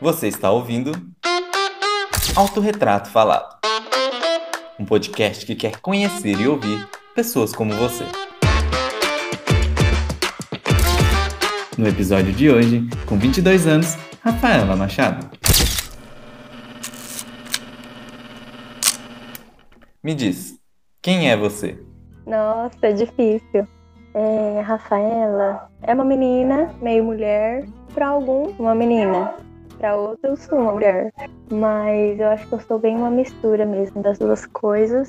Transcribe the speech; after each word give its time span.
Você 0.00 0.28
está 0.28 0.48
ouvindo 0.52 0.92
Autorretrato 2.36 3.10
Falado, 3.10 3.58
um 4.78 4.84
podcast 4.84 5.44
que 5.44 5.56
quer 5.56 5.80
conhecer 5.80 6.38
e 6.40 6.46
ouvir 6.46 6.88
pessoas 7.16 7.52
como 7.52 7.72
você. 7.74 8.04
No 11.76 11.88
episódio 11.88 12.32
de 12.32 12.48
hoje, 12.48 12.88
com 13.06 13.18
22 13.18 13.66
anos, 13.66 13.96
Rafaela 14.22 14.76
Machado. 14.76 15.28
Me 20.00 20.14
diz, 20.14 20.60
quem 21.02 21.28
é 21.28 21.36
você? 21.36 21.76
Nossa, 22.24 22.78
é 22.82 22.92
difícil. 22.92 23.66
É, 24.14 24.60
Rafaela 24.60 25.68
é 25.82 25.92
uma 25.92 26.04
menina, 26.04 26.72
meio 26.80 27.02
mulher, 27.02 27.66
para 27.92 28.06
algum, 28.06 28.52
uma 28.60 28.76
menina. 28.76 29.34
Para 29.78 29.96
outros, 29.96 30.24
eu 30.24 30.36
sou 30.36 30.58
uma 30.58 30.72
mulher. 30.72 31.12
Mas 31.50 32.18
eu 32.18 32.28
acho 32.28 32.46
que 32.48 32.54
eu 32.54 32.60
sou 32.60 32.78
bem 32.78 32.96
uma 32.96 33.10
mistura 33.10 33.64
mesmo 33.64 34.02
das 34.02 34.18
duas 34.18 34.44
coisas. 34.46 35.08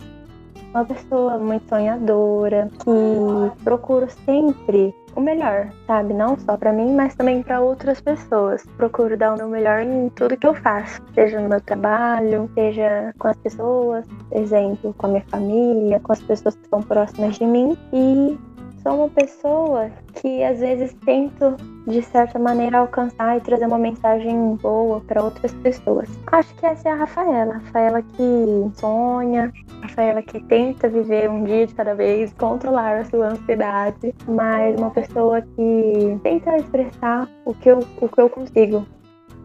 Uma 0.72 0.86
pessoa 0.86 1.38
muito 1.40 1.68
sonhadora, 1.68 2.70
que 2.84 3.64
procuro 3.64 4.08
sempre 4.26 4.94
o 5.16 5.22
melhor, 5.22 5.70
sabe? 5.88 6.14
Não 6.14 6.38
só 6.38 6.56
para 6.56 6.72
mim, 6.72 6.94
mas 6.94 7.16
também 7.16 7.42
para 7.42 7.60
outras 7.60 8.00
pessoas. 8.00 8.64
Procuro 8.78 9.18
dar 9.18 9.34
o 9.34 9.38
meu 9.38 9.48
melhor 9.48 9.82
em 9.82 10.10
tudo 10.10 10.38
que 10.38 10.46
eu 10.46 10.54
faço, 10.54 11.02
seja 11.16 11.40
no 11.40 11.50
meu 11.50 11.62
trabalho, 11.62 12.50
seja 12.54 13.14
com 13.18 13.28
as 13.28 13.38
pessoas, 13.38 14.06
exemplo, 14.32 14.94
com 14.98 15.08
a 15.08 15.10
minha 15.10 15.26
família, 15.28 16.00
com 16.00 16.12
as 16.12 16.22
pessoas 16.22 16.56
que 16.56 16.64
estão 16.64 16.82
próximas 16.82 17.36
de 17.36 17.46
mim. 17.46 17.76
E 17.92 18.38
sou 18.82 18.96
uma 18.96 19.10
pessoa 19.10 19.90
que 20.22 20.44
às 20.44 20.60
vezes 20.60 20.94
tento 21.06 21.56
de 21.88 22.02
certa 22.02 22.38
maneira 22.38 22.80
alcançar 22.80 23.38
e 23.38 23.42
trazer 23.42 23.66
uma 23.66 23.78
mensagem 23.78 24.56
boa 24.56 25.02
para 25.02 25.24
outras 25.24 25.52
pessoas. 25.56 26.10
Acho 26.28 26.54
que 26.56 26.66
essa 26.66 26.90
é 26.90 26.92
a 26.92 26.96
Rafaela, 26.96 27.54
Rafaela 27.56 28.02
que 28.02 28.72
sonha, 28.76 29.52
Rafaela 29.82 30.22
que 30.22 30.40
tenta 30.44 30.88
viver 30.88 31.30
um 31.30 31.44
dia 31.44 31.68
de 31.68 31.74
cada 31.74 31.96
vez, 31.96 32.34
controlar 32.34 33.00
a 33.00 33.06
sua 33.06 33.30
ansiedade, 33.30 34.14
mas 34.28 34.76
uma 34.78 34.92
pessoa 34.92 35.42
que 35.42 36.20
tenta 36.24 36.58
expressar 36.58 37.30
o 37.46 37.54
que 37.54 37.70
eu, 37.70 37.80
o 38.02 38.08
que 38.08 38.22
eu 38.22 38.30
consigo. 38.30 38.86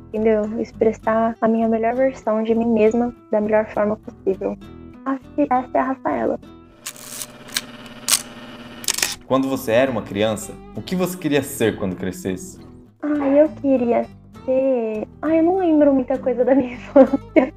Entendeu? 0.08 0.42
Expressar 0.60 1.34
a 1.40 1.48
minha 1.48 1.68
melhor 1.68 1.94
versão 1.94 2.42
de 2.44 2.54
mim 2.54 2.66
mesma 2.66 3.12
da 3.32 3.40
melhor 3.40 3.66
forma 3.66 3.96
possível. 3.96 4.56
Acho 5.04 5.24
que 5.34 5.42
essa 5.42 5.70
é 5.74 5.80
a 5.80 5.84
Rafaela. 5.84 6.38
Quando 9.26 9.48
você 9.48 9.72
era 9.72 9.90
uma 9.90 10.02
criança, 10.02 10.52
o 10.76 10.82
que 10.82 10.94
você 10.94 11.16
queria 11.16 11.42
ser 11.42 11.76
quando 11.76 11.96
crescesse? 11.96 12.60
Ah, 13.02 13.28
eu 13.28 13.48
queria 13.60 14.04
ser. 14.44 15.08
Ah, 15.22 15.34
eu 15.34 15.42
não 15.42 15.58
lembro 15.58 15.94
muita 15.94 16.18
coisa 16.18 16.44
da 16.44 16.54
minha 16.54 16.74
infância. 16.74 17.54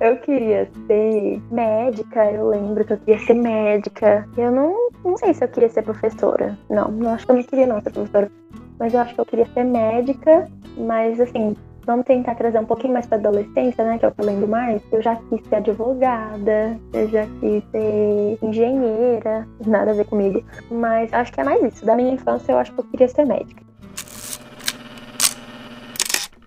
Eu 0.00 0.16
queria 0.18 0.70
ser 0.86 1.42
médica, 1.50 2.30
eu 2.30 2.48
lembro 2.48 2.84
que 2.84 2.94
eu 2.94 2.98
queria 2.98 3.18
ser 3.26 3.34
médica. 3.34 4.26
Eu 4.38 4.50
não, 4.50 4.88
não 5.04 5.16
sei 5.18 5.34
se 5.34 5.44
eu 5.44 5.48
queria 5.48 5.68
ser 5.68 5.82
professora. 5.82 6.58
Não, 6.70 6.90
não 6.90 7.12
acho 7.12 7.26
que 7.26 7.32
eu 7.32 7.36
não 7.36 7.42
queria 7.42 7.66
não 7.66 7.82
ser 7.82 7.90
professora. 7.90 8.30
Mas 8.78 8.94
eu 8.94 9.00
acho 9.00 9.14
que 9.14 9.20
eu 9.20 9.26
queria 9.26 9.46
ser 9.52 9.64
médica, 9.64 10.48
mas 10.78 11.20
assim, 11.20 11.54
vamos 11.84 12.04
tentar 12.06 12.34
trazer 12.34 12.58
um 12.58 12.64
pouquinho 12.64 12.92
mais 12.92 13.06
para 13.06 13.18
adolescência, 13.18 13.84
né? 13.84 13.98
Que 13.98 14.06
eu 14.06 14.12
lembro 14.18 14.48
mais. 14.48 14.82
Eu 14.92 15.02
já 15.02 15.16
quis 15.16 15.44
ser 15.46 15.56
advogada, 15.56 16.78
eu 16.92 17.08
já 17.08 17.26
quis 17.40 17.62
ser 17.70 18.38
engenheira, 18.42 19.46
nada 19.66 19.90
a 19.90 19.94
ver 19.94 20.06
comigo. 20.06 20.42
Mas 20.70 21.12
acho 21.12 21.32
que 21.32 21.40
é 21.40 21.44
mais 21.44 21.62
isso. 21.62 21.84
Da 21.84 21.96
minha 21.96 22.12
infância, 22.12 22.52
eu 22.52 22.58
acho 22.58 22.72
que 22.72 22.80
eu 22.80 22.84
queria 22.84 23.08
ser 23.08 23.24
médica. 23.24 23.62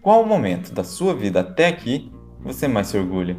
Qual 0.01 0.21
o 0.21 0.25
momento 0.25 0.73
da 0.73 0.83
sua 0.83 1.15
vida 1.15 1.39
até 1.39 1.67
aqui 1.67 2.11
você 2.39 2.67
mais 2.67 2.87
se 2.87 2.97
orgulha? 2.97 3.35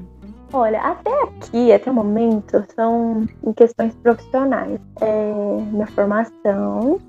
Olha, 0.52 0.80
até 0.80 1.10
aqui, 1.22 1.72
até 1.72 1.90
o 1.90 1.94
momento, 1.94 2.64
são 2.74 3.26
em 3.44 3.52
questões 3.52 3.94
profissionais. 3.96 4.80
É, 5.00 5.32
minha 5.70 5.86
formação 5.88 7.00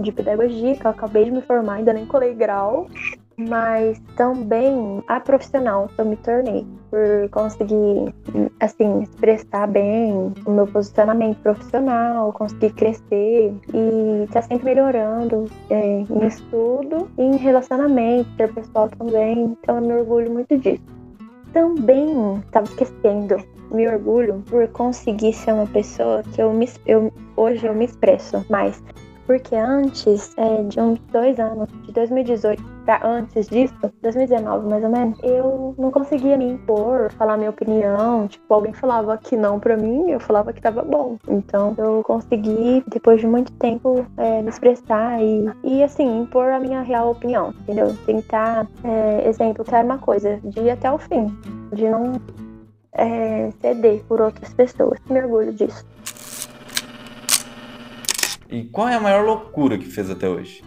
de 0.00 0.10
pedagogia, 0.10 0.76
que 0.76 0.84
eu 0.84 0.90
acabei 0.90 1.24
de 1.24 1.30
me 1.30 1.42
formar, 1.42 1.74
ainda 1.74 1.92
nem 1.92 2.06
colei 2.06 2.34
grau 2.34 2.88
mas 3.36 4.00
também 4.16 5.02
a 5.08 5.20
profissional 5.20 5.88
que 5.88 6.00
eu 6.00 6.04
me 6.04 6.16
tornei 6.16 6.66
por 6.90 7.28
conseguir 7.30 8.14
assim 8.60 9.02
expressar 9.02 9.66
bem 9.66 10.32
o 10.46 10.50
meu 10.50 10.66
posicionamento 10.66 11.38
profissional, 11.38 12.32
conseguir 12.32 12.72
crescer 12.74 13.54
e 13.72 14.24
estar 14.24 14.40
tá 14.40 14.42
sempre 14.42 14.64
melhorando 14.66 15.46
é, 15.70 16.00
em 16.00 16.26
estudo 16.26 17.10
e 17.18 17.22
em 17.22 17.36
relacionamento 17.36 18.28
pessoal 18.54 18.88
também. 18.90 19.56
Então 19.60 19.76
eu 19.76 19.82
me 19.82 19.94
orgulho 19.94 20.32
muito 20.32 20.56
disso. 20.58 20.84
Também 21.52 22.36
estava 22.46 22.66
esquecendo 22.66 23.36
me 23.70 23.88
orgulho 23.88 24.42
por 24.48 24.68
conseguir 24.68 25.32
ser 25.32 25.52
uma 25.52 25.66
pessoa 25.66 26.22
que 26.22 26.40
eu, 26.40 26.52
me, 26.52 26.68
eu 26.86 27.12
hoje 27.36 27.66
eu 27.66 27.74
me 27.74 27.86
expresso 27.86 28.44
mais 28.48 28.82
porque 29.26 29.54
antes 29.56 30.34
é, 30.36 30.62
de 30.64 30.80
uns 30.80 30.98
dois 31.10 31.38
anos, 31.38 31.68
de 31.84 31.92
2018 31.92 32.73
para 32.84 33.06
antes 33.06 33.48
disso, 33.48 33.74
2019 34.02 34.68
mais 34.68 34.84
ou 34.84 34.90
menos, 34.90 35.18
eu 35.22 35.74
não 35.78 35.90
conseguia 35.90 36.36
me 36.36 36.44
impor, 36.52 37.10
falar 37.12 37.36
minha 37.36 37.50
opinião. 37.50 38.28
Tipo, 38.28 38.54
alguém 38.54 38.72
falava 38.72 39.16
que 39.16 39.36
não 39.36 39.58
para 39.58 39.76
mim, 39.76 40.10
eu 40.10 40.20
falava 40.20 40.52
que 40.52 40.60
tava 40.60 40.82
bom. 40.82 41.16
Então 41.28 41.74
eu 41.78 42.02
consegui, 42.04 42.84
depois 42.88 43.20
de 43.20 43.26
muito 43.26 43.52
tempo, 43.52 44.06
é, 44.16 44.42
me 44.42 44.48
expressar 44.48 45.22
e, 45.22 45.50
e 45.62 45.82
assim, 45.82 46.20
impor 46.20 46.50
a 46.50 46.60
minha 46.60 46.82
real 46.82 47.10
opinião, 47.10 47.54
entendeu? 47.60 47.96
Tentar, 48.06 48.66
é, 48.84 49.28
exemplo, 49.28 49.64
quero 49.64 49.86
uma 49.86 49.98
coisa, 49.98 50.38
de 50.44 50.60
ir 50.60 50.70
até 50.70 50.90
o 50.90 50.98
fim, 50.98 51.26
de 51.72 51.88
não 51.88 52.12
é, 52.92 53.50
ceder 53.60 54.02
por 54.04 54.20
outras 54.20 54.52
pessoas. 54.52 54.98
Me 55.08 55.20
orgulho 55.20 55.52
disso. 55.52 55.84
E 58.50 58.64
qual 58.64 58.88
é 58.88 58.94
a 58.94 59.00
maior 59.00 59.24
loucura 59.24 59.78
que 59.78 59.86
fez 59.86 60.10
até 60.10 60.28
hoje? 60.28 60.62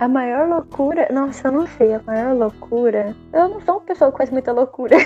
A 0.00 0.08
maior 0.08 0.48
loucura? 0.48 1.06
Nossa, 1.12 1.48
eu 1.48 1.52
não 1.52 1.66
sei. 1.66 1.92
A 1.92 2.00
maior 2.06 2.34
loucura. 2.34 3.14
Eu 3.34 3.50
não 3.50 3.60
sou 3.60 3.74
uma 3.74 3.80
pessoa 3.82 4.10
que 4.10 4.16
faz 4.16 4.30
muita 4.30 4.50
loucura. 4.50 4.96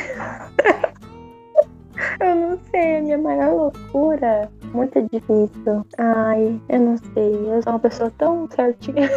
eu 2.21 2.35
não 2.37 2.61
sei. 2.71 2.99
A 2.99 3.03
minha 3.03 3.19
maior 3.19 3.53
loucura. 3.55 4.49
Muito 4.73 5.03
difícil. 5.11 5.85
Ai, 5.99 6.61
eu 6.69 6.79
não 6.79 6.97
sei. 6.97 7.35
Eu 7.35 7.61
sou 7.61 7.73
uma 7.73 7.81
pessoa 7.81 8.13
tão 8.17 8.49
certinha. 8.55 9.11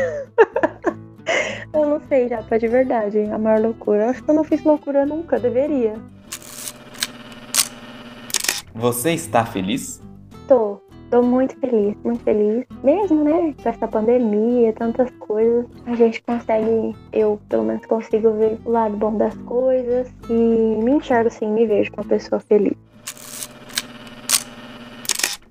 eu 1.71 1.85
não 1.85 2.01
sei, 2.09 2.27
já, 2.27 2.41
tá 2.41 2.57
de 2.57 2.67
verdade. 2.67 3.19
A 3.31 3.37
maior 3.37 3.61
loucura. 3.61 4.05
Eu 4.05 4.09
acho 4.09 4.23
que 4.23 4.31
eu 4.31 4.35
não 4.35 4.43
fiz 4.43 4.63
loucura 4.63 5.05
nunca. 5.05 5.37
Deveria. 5.37 5.93
Você 8.73 9.11
está 9.11 9.45
feliz? 9.45 10.01
Tô. 10.47 10.86
Tô 11.09 11.21
muito 11.21 11.57
feliz, 11.59 11.95
muito 12.03 12.21
feliz. 12.23 12.65
Mesmo, 12.83 13.23
né? 13.23 13.53
Com 13.63 13.69
essa 13.69 13.87
pandemia, 13.87 14.73
tantas 14.73 15.09
coisas, 15.19 15.65
a 15.85 15.95
gente 15.95 16.21
consegue, 16.21 16.93
eu 17.13 17.39
pelo 17.47 17.63
menos 17.63 17.85
consigo 17.85 18.31
ver 18.33 18.59
o 18.65 18.71
lado 18.71 18.97
bom 18.97 19.15
das 19.15 19.35
coisas 19.37 20.11
e 20.29 20.33
me 20.33 20.91
enxergo 20.91 21.27
assim, 21.27 21.47
me 21.47 21.65
vejo 21.65 21.91
como 21.91 22.03
uma 22.03 22.09
pessoa 22.09 22.41
feliz. 22.41 22.75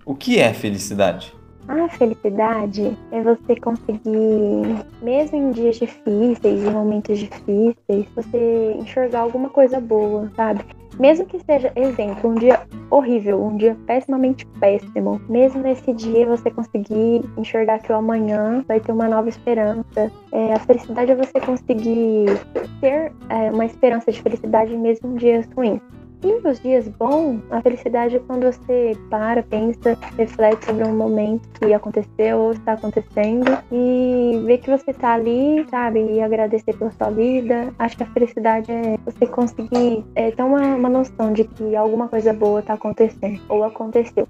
O 0.04 0.14
que 0.14 0.38
é 0.38 0.52
felicidade? 0.52 1.34
A 1.68 1.88
felicidade 1.88 2.96
é 3.10 3.22
você 3.22 3.56
conseguir, 3.56 4.84
mesmo 5.02 5.36
em 5.36 5.50
dias 5.50 5.76
difíceis, 5.76 6.62
em 6.62 6.70
momentos 6.70 7.18
difíceis, 7.18 8.06
você 8.14 8.76
enxergar 8.78 9.20
alguma 9.20 9.48
coisa 9.48 9.80
boa, 9.80 10.30
sabe? 10.36 10.64
Mesmo 10.98 11.26
que 11.26 11.38
seja, 11.40 11.72
exemplo, 11.76 12.30
um 12.30 12.34
dia 12.34 12.60
horrível, 12.90 13.44
um 13.44 13.56
dia 13.56 13.76
pessimamente 13.86 14.46
péssimo, 14.58 15.20
mesmo 15.28 15.62
nesse 15.62 15.92
dia 15.92 16.26
você 16.26 16.50
conseguir 16.50 17.22
enxergar 17.36 17.80
que 17.80 17.92
o 17.92 17.96
amanhã 17.96 18.64
vai 18.66 18.80
ter 18.80 18.92
uma 18.92 19.08
nova 19.08 19.28
esperança. 19.28 20.10
É, 20.32 20.54
a 20.54 20.58
felicidade 20.60 21.12
é 21.12 21.14
você 21.14 21.38
conseguir 21.40 22.26
ter 22.80 23.12
é, 23.28 23.50
uma 23.50 23.66
esperança 23.66 24.10
de 24.10 24.22
felicidade 24.22 24.74
mesmo 24.76 25.12
em 25.12 25.16
dias 25.16 25.46
ruins. 25.54 25.80
E 26.22 26.40
nos 26.40 26.60
dias 26.60 26.88
bons, 26.88 27.42
a 27.50 27.60
felicidade 27.60 28.16
é 28.16 28.18
quando 28.20 28.44
você 28.44 28.96
para, 29.10 29.42
pensa, 29.42 29.98
reflete 30.16 30.64
sobre 30.64 30.84
um 30.84 30.96
momento 30.96 31.46
que 31.60 31.72
aconteceu 31.74 32.38
ou 32.38 32.52
está 32.52 32.72
acontecendo 32.72 33.58
e 33.70 34.42
vê 34.46 34.56
que 34.56 34.70
você 34.70 34.92
está 34.92 35.12
ali, 35.12 35.66
sabe? 35.70 36.00
E 36.00 36.22
agradecer 36.22 36.74
pela 36.76 36.90
sua 36.90 37.10
vida. 37.10 37.72
Acho 37.78 37.98
que 37.98 38.02
a 38.02 38.06
felicidade 38.06 38.72
é 38.72 38.96
você 39.04 39.26
conseguir 39.26 40.04
é, 40.14 40.30
ter 40.30 40.42
uma, 40.42 40.74
uma 40.74 40.88
noção 40.88 41.32
de 41.32 41.44
que 41.44 41.76
alguma 41.76 42.08
coisa 42.08 42.32
boa 42.32 42.60
está 42.60 42.74
acontecendo 42.74 43.40
ou 43.48 43.62
aconteceu. 43.62 44.26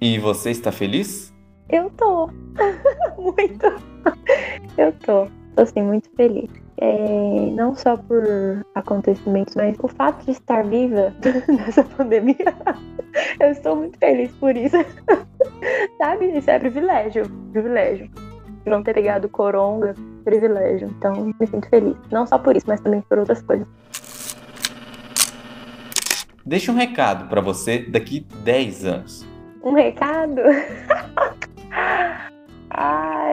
E 0.00 0.18
você 0.18 0.50
está 0.50 0.72
feliz? 0.72 1.32
Eu 1.68 1.90
tô. 1.90 2.30
muito. 3.20 3.66
Eu 4.78 4.92
tô. 5.04 5.26
Tô 5.54 5.62
assim, 5.62 5.82
muito 5.82 6.08
feliz 6.16 6.50
é, 6.80 7.50
não 7.54 7.74
só 7.74 7.96
por 7.96 8.24
acontecimentos, 8.74 9.54
mas 9.54 9.76
o 9.82 9.88
fato 9.88 10.24
de 10.24 10.32
estar 10.32 10.64
viva 10.64 11.14
nessa 11.46 11.84
pandemia, 11.84 12.36
eu 13.38 13.50
estou 13.50 13.76
muito 13.76 13.98
feliz 13.98 14.32
por 14.32 14.56
isso. 14.56 14.76
Sabe? 15.98 16.38
Isso 16.38 16.50
é 16.50 16.58
privilégio, 16.58 17.30
privilégio. 17.52 18.10
Não 18.64 18.82
ter 18.82 18.94
pegado 18.94 19.28
coronga 19.28 19.94
privilégio. 20.24 20.88
Então, 20.96 21.32
me 21.38 21.46
sinto 21.46 21.68
feliz. 21.68 21.96
Não 22.10 22.26
só 22.26 22.38
por 22.38 22.56
isso, 22.56 22.66
mas 22.68 22.80
também 22.80 23.00
por 23.02 23.18
outras 23.18 23.42
coisas. 23.42 23.66
Deixa 26.44 26.72
um 26.72 26.74
recado 26.74 27.28
para 27.28 27.40
você 27.40 27.78
daqui 27.78 28.26
10 28.42 28.84
anos. 28.84 29.26
Um 29.62 29.74
recado? 29.74 30.40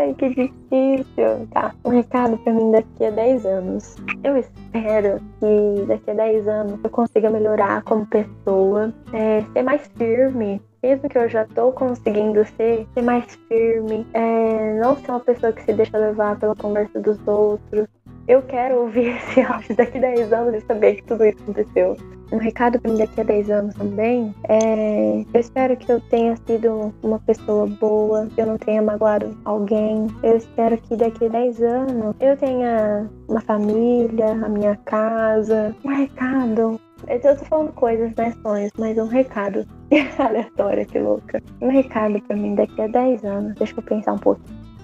Ai, 0.08 0.14
que 0.14 0.30
difícil. 0.30 1.48
Tá, 1.52 1.76
um 1.84 1.90
recado 1.90 2.38
pra 2.38 2.54
mim 2.54 2.72
daqui 2.72 3.06
a 3.06 3.12
10 3.12 3.46
anos. 3.46 3.96
Eu 4.24 4.38
espero 4.38 5.20
que 5.40 5.86
daqui 5.86 6.12
a 6.12 6.14
10 6.14 6.48
anos 6.48 6.80
eu 6.82 6.90
consiga 6.90 7.30
melhorar 7.30 7.84
como 7.84 8.06
pessoa, 8.06 8.94
é, 9.12 9.44
ser 9.52 9.64
mais 9.64 9.86
firme. 9.98 10.62
Mesmo 10.82 11.10
que 11.10 11.18
eu 11.18 11.28
já 11.28 11.46
tô 11.46 11.72
conseguindo 11.74 12.46
ser, 12.56 12.88
ser 12.94 13.02
mais 13.02 13.26
firme, 13.50 14.08
é, 14.14 14.80
não 14.80 14.96
ser 14.96 15.12
uma 15.12 15.20
pessoa 15.20 15.52
que 15.52 15.64
se 15.64 15.74
deixa 15.74 15.98
levar 15.98 16.40
pela 16.40 16.56
conversa 16.56 17.00
dos 17.00 17.18
outros, 17.28 17.88
eu 18.28 18.42
quero 18.44 18.82
ouvir 18.82 19.18
esse 19.18 19.42
áudio 19.42 19.76
daqui 19.76 19.98
a 19.98 20.02
10 20.02 20.32
anos 20.32 20.56
e 20.56 20.66
saber 20.66 20.96
que 20.96 21.04
tudo 21.04 21.26
isso 21.26 21.42
aconteceu. 21.44 21.98
Um 22.32 22.38
recado 22.38 22.80
para 22.80 22.92
mim 22.92 22.98
daqui 22.98 23.22
a 23.22 23.24
10 23.24 23.50
anos 23.50 23.76
também 23.76 24.34
é: 24.50 25.26
eu 25.34 25.40
espero 25.40 25.78
que 25.78 25.92
eu 25.92 26.02
tenha 26.02 26.36
sido 26.46 26.94
uma 27.02 27.20
pessoa 27.20 27.68
boa, 27.68 28.28
que 28.28 28.42
eu 28.42 28.46
não 28.46 28.58
tenha 28.58 28.82
magoado 28.82 29.38
alguém. 29.46 30.08
Eu 30.24 30.38
espero 30.38 30.78
que 30.78 30.96
daqui 30.96 31.26
a 31.26 31.30
10 31.30 31.62
anos 31.62 32.16
eu 32.20 32.36
tenha 32.38 33.10
uma 33.28 33.42
família, 33.42 34.32
a 34.32 34.50
minha 34.50 34.76
casa. 34.86 35.76
Um 35.86 35.90
recado 35.90 36.80
eu 37.08 37.38
tô 37.38 37.46
falando 37.46 37.72
coisas, 37.74 38.14
né? 38.16 38.34
Sonhos, 38.42 38.72
mas 38.78 38.98
um 38.98 39.08
recado. 39.08 39.66
Aleatória, 40.18 40.86
que 40.86 41.00
louca. 41.00 41.42
Um 41.62 41.70
recado 41.70 42.20
pra 42.24 42.36
mim 42.36 42.56
daqui 42.56 42.82
a 42.82 42.88
10 42.88 43.24
anos. 43.24 43.56
Deixa 43.56 43.74
eu 43.78 43.84
pensar 43.84 44.14
um 44.14 44.18
pouco. 44.18 44.42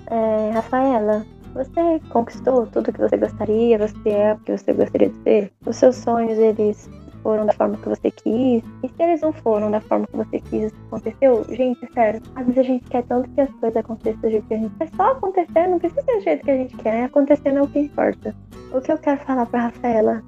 É, 0.07 0.51
Rafaela, 0.51 1.25
você 1.53 1.99
conquistou 2.09 2.67
tudo 2.67 2.91
que 2.93 2.99
você 2.99 3.17
gostaria, 3.17 3.77
você 3.77 4.09
é 4.09 4.33
o 4.33 4.37
que 4.39 4.57
você 4.57 4.73
gostaria 4.73 5.09
de 5.09 5.23
ser. 5.23 5.51
Os 5.65 5.75
seus 5.75 5.95
sonhos, 5.95 6.37
eles 6.37 6.89
foram 7.23 7.45
da 7.45 7.53
forma 7.53 7.77
que 7.77 7.89
você 7.89 8.11
quis. 8.11 8.63
E 8.83 8.87
se 8.87 9.03
eles 9.03 9.21
não 9.21 9.33
foram 9.33 9.71
da 9.71 9.81
forma 9.81 10.05
que 10.05 10.17
você 10.17 10.39
quis, 10.39 10.71
aconteceu? 10.87 11.43
Gente, 11.49 11.91
sério, 11.93 12.21
às 12.35 12.45
vezes 12.45 12.59
a 12.59 12.63
gente 12.63 12.89
quer 12.89 13.03
tanto 13.03 13.29
que 13.31 13.41
as 13.41 13.51
coisas 13.53 13.77
aconteçam 13.77 14.21
do 14.21 14.29
jeito 14.29 14.47
que 14.47 14.53
a 14.53 14.57
gente 14.57 14.75
quer. 14.75 14.83
É 14.83 14.95
só 14.95 15.11
acontecer, 15.11 15.67
não 15.67 15.79
precisa 15.79 16.01
ser 16.03 16.15
do 16.15 16.21
jeito 16.21 16.43
que 16.43 16.51
a 16.51 16.57
gente 16.57 16.77
quer. 16.77 17.03
Acontecendo 17.05 17.57
é 17.57 17.61
o 17.61 17.67
que 17.67 17.79
importa. 17.79 18.35
O 18.71 18.81
que 18.81 18.91
eu 18.91 18.97
quero 18.97 19.19
falar 19.21 19.45
pra 19.45 19.61
Rafaela 19.61 20.23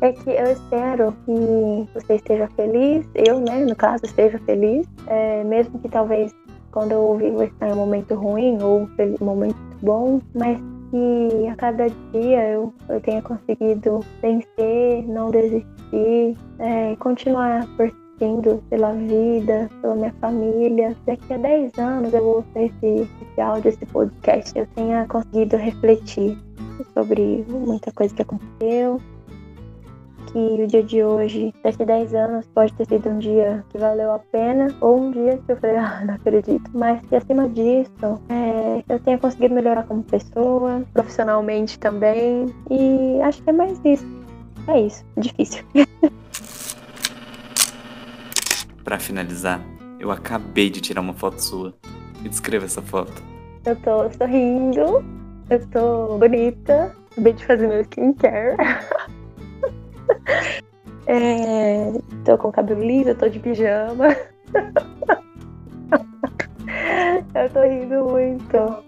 é 0.00 0.12
que 0.12 0.30
eu 0.30 0.52
espero 0.52 1.12
que 1.24 1.88
você 1.94 2.14
esteja 2.14 2.48
feliz, 2.56 3.06
eu, 3.14 3.40
né, 3.40 3.64
no 3.64 3.74
caso, 3.74 4.04
esteja 4.04 4.38
feliz, 4.40 4.86
é, 5.06 5.42
mesmo 5.44 5.78
que 5.80 5.88
talvez 5.88 6.34
quando 6.70 6.92
eu 6.92 7.36
vai 7.36 7.46
estar 7.46 7.68
em 7.68 7.72
um 7.72 7.76
momento 7.76 8.14
ruim 8.14 8.58
ou 8.62 8.88
um 9.20 9.24
momento 9.24 9.56
bom, 9.82 10.20
mas 10.34 10.58
que 10.90 11.46
a 11.48 11.56
cada 11.56 11.86
dia 12.12 12.50
eu, 12.50 12.72
eu 12.88 13.00
tenha 13.00 13.22
conseguido 13.22 14.00
vencer, 14.22 15.06
não 15.06 15.30
desistir, 15.30 15.66
é, 16.58 16.96
continuar 16.96 17.66
persistindo 17.76 18.62
pela 18.68 18.92
vida, 18.92 19.70
pela 19.80 19.94
minha 19.94 20.14
família. 20.20 20.96
Daqui 21.06 21.32
a 21.32 21.36
10 21.36 21.78
anos 21.78 22.12
eu 22.12 22.22
vou 22.22 22.44
ter 22.54 22.66
esse, 22.66 23.08
esse 23.22 23.40
áudio, 23.40 23.68
esse 23.68 23.86
podcast, 23.86 24.58
eu 24.58 24.66
tenha 24.74 25.06
conseguido 25.06 25.56
refletir 25.56 26.38
sobre 26.94 27.44
muita 27.48 27.90
coisa 27.92 28.14
que 28.14 28.22
aconteceu, 28.22 29.00
que 30.32 30.38
o 30.38 30.66
dia 30.66 30.82
de 30.82 31.02
hoje, 31.02 31.54
daqui 31.62 31.82
a 31.82 31.86
10 31.86 32.14
anos, 32.14 32.46
pode 32.54 32.72
ter 32.74 32.86
sido 32.86 33.08
um 33.08 33.18
dia 33.18 33.64
que 33.70 33.78
valeu 33.78 34.12
a 34.12 34.18
pena, 34.18 34.68
ou 34.80 35.00
um 35.00 35.10
dia 35.10 35.38
que 35.38 35.52
eu 35.52 35.56
falei, 35.56 35.76
ah, 35.78 36.02
não 36.04 36.14
acredito. 36.14 36.70
Mas 36.74 37.00
que 37.06 37.16
acima 37.16 37.48
disso, 37.48 38.20
é, 38.28 38.84
eu 38.88 38.98
tenha 39.00 39.18
conseguido 39.18 39.54
melhorar 39.54 39.84
como 39.84 40.02
pessoa, 40.02 40.82
profissionalmente 40.92 41.78
também. 41.78 42.46
E 42.70 43.20
acho 43.22 43.42
que 43.42 43.50
é 43.50 43.52
mais 43.52 43.80
isso. 43.84 44.17
É 44.68 44.80
isso, 44.80 45.04
difícil. 45.16 45.64
Para 48.84 48.98
finalizar, 48.98 49.64
eu 49.98 50.10
acabei 50.10 50.68
de 50.70 50.80
tirar 50.80 51.00
uma 51.00 51.14
foto 51.14 51.40
sua. 51.40 51.74
Me 52.20 52.28
descreva 52.28 52.66
essa 52.66 52.82
foto. 52.82 53.22
Eu 53.64 53.74
tô 53.76 54.10
sorrindo, 54.12 55.02
eu 55.50 55.66
tô 55.68 56.18
bonita, 56.18 56.94
acabei 57.12 57.32
de 57.32 57.46
fazer 57.46 57.66
meu 57.66 57.80
skincare. 57.82 58.56
É, 61.10 61.90
tô 62.22 62.36
com 62.36 62.48
o 62.48 62.52
cabelo 62.52 62.84
liso, 62.84 63.14
tô 63.14 63.30
de 63.30 63.38
pijama. 63.38 64.08
eu 67.34 67.50
tô 67.50 67.62
rindo 67.62 68.04
muito. 68.04 68.84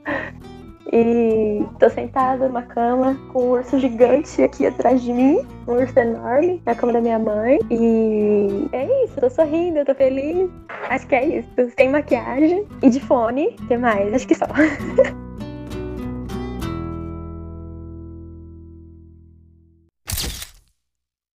E 0.93 1.65
tô 1.79 1.89
sentada 1.89 2.49
numa 2.49 2.63
cama 2.63 3.17
com 3.33 3.43
um 3.43 3.51
urso 3.51 3.79
gigante 3.79 4.43
aqui 4.43 4.67
atrás 4.67 5.01
de 5.03 5.13
mim. 5.13 5.47
Um 5.69 5.75
urso 5.75 5.99
enorme 5.99 6.61
na 6.67 6.75
cama 6.75 6.93
da 6.93 7.01
minha 7.01 7.19
mãe. 7.19 7.59
E 7.71 8.69
é 8.73 9.05
isso, 9.05 9.21
tô 9.21 9.31
sorrindo, 9.31 9.85
tô 9.85 9.95
feliz. 9.95 10.51
Acho 10.89 11.07
que 11.07 11.15
é 11.15 11.39
isso. 11.39 11.49
Sem 11.77 11.91
maquiagem 11.91 12.67
e 12.83 12.91
de 12.91 13.01
fone. 13.01 13.57
Que 13.69 13.77
mais? 13.77 14.13
Acho 14.13 14.27
que 14.27 14.35
só. 14.35 14.47